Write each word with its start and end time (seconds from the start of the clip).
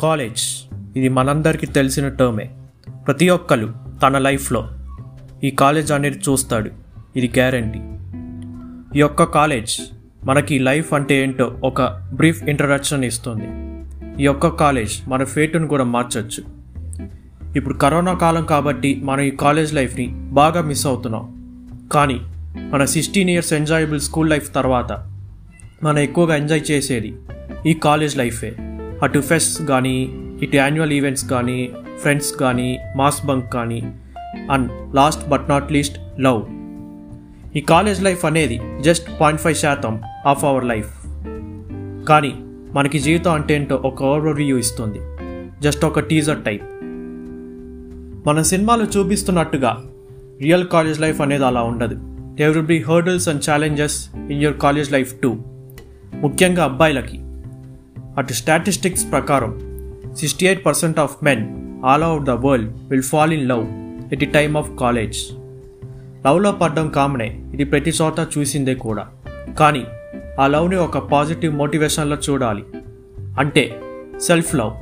College. 0.00 0.42
ఇది 0.96 1.08
మనందరికీ 1.08 1.66
తెలిసిన 1.66 2.08
టర్మే. 2.08 2.50
ప్రతి 3.06 3.28
ఒక్కరు 3.28 3.74
తన 4.02 4.18
లైఫ్లో 4.18 4.68
ఈ 5.44 5.50
కాలేజ్ 5.50 5.92
అనేది 5.92 6.18
చూస్తాడు. 6.18 6.70
ఇది 7.16 7.26
గ్యారంటీ. 7.26 7.78
ఈ 8.98 9.00
యొక్క 9.00 9.22
కాలేజ్ 9.22 9.80
మనకి 10.24 10.58
లైఫ్ 10.58 10.94
అంటే 10.94 11.22
ఏంటో 11.22 11.60
ఒక 11.64 11.82
బ్రీఫ్ 12.14 12.42
ఇంట్రడక్షన్ 12.42 13.04
ఇస్తుంది. 13.04 13.48
ఈ 14.22 14.24
యొక్క 14.24 14.46
కాలేజ్ 14.46 15.08
మన 15.08 15.24
ఫేటును 15.24 15.68
కూడా 15.68 15.84
మార్చచ్చు. 15.84 16.44
ఇప్పుడు 17.56 17.74
కరోనా 17.74 18.14
కాలం 18.14 18.46
కాబట్టి 18.46 19.00
మనం 19.04 19.20
ఈ 19.20 19.30
కాలేజ్ 19.30 19.74
లైఫ్ని 19.74 20.06
బాగా 20.06 20.62
మిస్ 20.62 20.86
అవుతున్నాం. 20.86 21.24
కానీ 21.92 22.20
మన 22.70 22.84
sixteen 22.84 23.30
years 23.30 23.52
enjoyable 23.52 24.00
school 24.00 24.30
life 24.30 24.54
తర్వాత 24.54 24.92
మనం 25.82 25.98
ఎక్కువగా 25.98 26.36
ఎంజాయ్ 26.36 26.70
చేసేది 26.70 27.16
ఈ 27.66 27.74
కాలేజ్ 27.74 28.16
లైఫే. 28.16 28.56
అటు 29.02 29.18
ఫెస్ట్ 29.18 29.66
కానీ 29.66 29.96
ఇటు 30.42 30.56
యాన్యువల్ 30.56 30.92
ఈవెంట్స్ 30.92 31.24
కానీ 31.30 31.70
ఫ్రెండ్స్ 32.00 32.32
కానీ 32.32 32.78
మాస్ 32.96 33.26
బంక్ 33.26 33.52
కానీ 33.52 33.80
and 34.50 34.96
last 34.96 35.28
but 35.28 35.50
not 35.50 35.72
least 35.72 35.98
love 36.20 36.42
ఈ 37.56 37.60
కాలేజ్ 37.60 38.02
లైఫ్ 38.02 38.24
అనేది 38.24 38.60
జస్ట్ 38.80 39.20
పాయింట్ 39.20 39.40
ఫైవ్ 39.40 39.54
శాతం 39.54 40.00
ఆఫ్ 40.26 40.44
అవర్ 40.44 40.64
లైఫ్ 40.64 40.90
కానీ 42.08 42.34
మనకి 42.74 42.98
జీవితం 42.98 43.32
అంటే 43.32 43.54
ఏంటో 43.54 43.76
ఒక 43.84 44.02
ఓవర్ 44.02 44.36
వ్యూ 44.36 44.58
ఇస్తుంది. 44.58 45.00
జస్ట్ 45.60 45.84
ఒక 45.84 46.00
టీజర్ 46.00 46.42
టైప్ 46.42 46.66
మన 48.26 48.42
సినిమాలు 48.42 48.84
చూపిస్తున్నట్టుగా 48.84 49.84
రియల్ 50.40 50.66
కాలేజ్ 50.66 51.00
లైఫ్ 51.00 51.20
అనేది 51.20 51.44
అలా 51.44 51.62
ఉండదు. 51.62 51.96
There 52.34 52.50
will 52.50 52.66
be 52.66 52.78
hurdles 52.78 53.28
and 53.28 53.42
challenges 53.50 54.08
in 54.30 54.42
your 54.42 54.58
college 54.58 54.92
life 54.92 55.14
too 55.22 55.30
ముఖ్యంగా 56.14 56.64
అబ్బాయిలకి. 56.64 57.18
అటు 58.18 58.32
స్టాటిస్టిక్స్ 58.32 59.10
ప్రకారం 59.12 59.60
sixty 60.16 60.46
eight 60.46 60.66
percent 60.66 60.98
of 60.98 61.16
men 61.22 61.46
all 61.84 62.04
over 62.04 62.22
the 62.22 62.30
world 62.30 62.72
will 62.90 63.02
fall 63.02 63.32
in 63.32 63.48
love 63.48 63.66
at 64.12 64.20
the 64.20 64.26
time 64.26 64.56
of 64.56 64.70
college. 64.80 65.16
లవ్లో 66.26 66.52
పడ్డం 66.52 66.88
కామనే 66.88 67.40
ఇది 67.52 67.64
ప్రతి 67.64 67.90
చోట 67.90 68.20
చూసిందే 68.38 68.74
కూడా. 68.74 69.08
కానీ 69.58 69.84
ఆ 70.40 70.46
లవ్ని 70.46 70.76
ఒక 70.76 70.98
పాజిటివ్ 70.98 71.54
మోటివేషన్లో 71.54 72.16
చూడాలి. 72.30 72.64
అంటే 73.38 73.80
సెల్ఫ్ 74.20 74.54
లవ్ 74.54 74.72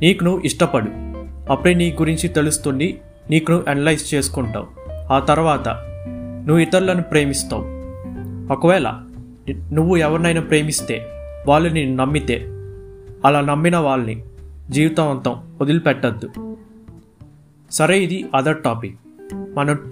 నీకు 0.00 0.24
నువ్వు 0.24 0.42
ఇష్టపడు. 0.44 0.86
అప్పుడే 1.52 1.74
నీ 1.74 1.92
గురించి 1.92 2.28
తెలుస్తుంది 2.28 3.00
నీకు 3.30 3.50
నువ్వు 3.50 3.70
అనలైజ్ 3.70 4.14
చేసుకుంటావు. 4.14 4.66
ఆ 5.12 5.18
తర్వాత 5.18 5.68
నువ్వు 6.46 6.58
ఇతరులను 6.58 7.02
ప్రేమిస్తావు. 7.02 7.64
ఒకవేళ 8.52 8.94
నువ్వు 9.72 9.96
ఎవరినైనా 9.96 10.40
ప్రేమిస్తే 10.40 11.06
వాళ్ళు 11.46 11.68
నిన్ను 11.68 12.04
నమ్మితే 12.04 12.48
అలా 13.24 13.40
నమ్మిన 13.40 13.76
వాళ్ళని 13.76 14.22
జీవితాంతం 14.70 15.36
వదిలిపెట్టద్దు. 15.60 16.56
సరే 17.70 18.02
ఇది 18.02 18.24
అదర్ 18.34 18.62
టాపిక్ 18.62 18.96
మనం 19.54 19.90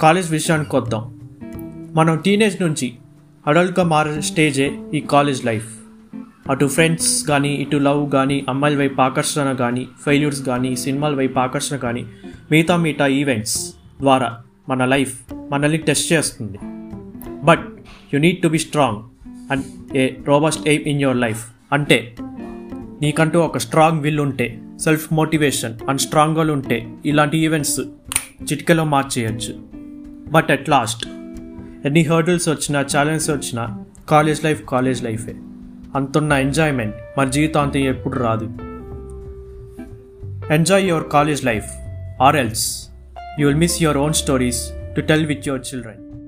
కాలేజ్ 0.00 0.30
విషయానికి 0.30 0.76
వద్దాం. 0.76 1.20
మనం 1.94 2.16
టీనేజ్ 2.16 2.62
నుంచి 2.62 2.92
అడల్ట్గా 3.46 3.84
మారే 3.84 4.20
స్టేజే 4.20 4.78
ఈ 4.94 5.00
కాలేజ్ 5.00 5.46
లైఫ్. 5.46 5.78
అటు 6.50 6.66
ఫ్రెండ్స్ 6.66 7.26
కానీ 7.26 7.54
ఇటు 7.54 7.76
లవ్ 7.76 8.10
కానీ 8.10 8.44
అమ్మాయిల 8.48 8.78
వైపు 8.78 9.00
ఆకర్షణ 9.00 9.52
కానీ 9.52 9.88
ఫెయిల్యూర్స్ 10.04 10.42
కానీ 10.42 10.76
సినిమాల 10.76 11.14
వైపు 11.14 11.38
ఆకర్షణ 11.38 11.76
కానీ 11.76 12.06
మిగతా 12.50 12.76
మిగతా 12.76 13.06
ఈవెంట్స్ 13.06 13.74
ద్వారా 14.00 14.42
మన 14.68 14.84
లైఫ్ 14.84 15.20
మనల్ని 15.50 15.78
టెస్ట్ 15.78 16.12
చేస్తుంది. 16.12 16.58
But 17.44 17.68
you 18.14 18.18
need 18.18 18.42
to 18.42 18.48
be 18.48 18.58
strong 18.58 18.98
and 19.52 19.96
a 19.96 20.10
robust 20.24 20.68
aim 20.68 20.84
in 20.88 21.00
your 21.00 21.16
life 21.16 21.46
అంటే 21.72 22.16
నీకంటూ 23.02 23.40
ఒక 23.40 23.58
స్ట్రాంగ్ 23.58 24.00
విల్ 24.00 24.20
ఉంటే 24.20 24.60
self 24.80 25.12
motivation 25.12 25.78
and 25.88 26.00
strong 26.00 26.36
goal 26.36 26.50
ఉంటే 26.50 26.88
ఇలాంటి 27.06 27.38
ఈవెంట్స్ 27.38 27.80
చిటికలో 28.42 28.84
మార్చేయచ్చు. 28.84 29.54
బట్ 30.30 30.50
అట్ 30.50 30.68
లాస్ట్ 30.68 31.06
ఎన్ని 31.84 32.02
హర్డిల్స్ 32.02 32.48
వచ్చినా 32.48 32.80
ఛాలెంజెస్ 32.80 33.30
వచ్చినా 33.30 33.84
కాలేజ్ 34.08 34.44
లైఫ్ 34.44 34.62
కాలేజ్ 34.68 35.04
లైఫే 35.04 35.34
అంతున్న 35.94 36.32
ఎంజాయ్మెంట్ 36.32 36.94
మన 37.18 37.30
జీవితాంతం 37.30 37.80
ఎప్పుడు 37.80 38.18
రాదు. 38.18 38.44
Enjoy 40.52 40.88
your 40.88 41.04
college 41.12 41.44
life 41.44 41.70
or 42.22 42.36
else 42.36 42.88
you 43.40 43.48
will 43.48 43.58
miss 43.58 43.82
your 43.82 43.96
own 43.96 44.12
stories 44.12 44.72
to 44.96 45.00
tell 45.00 45.26
with 45.26 45.48
your 45.48 45.60
children 45.60 46.27